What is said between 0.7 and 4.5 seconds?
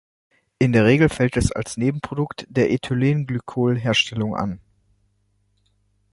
der Regel fällt es als Nebenprodukt der Ethylenglycol-Herstellung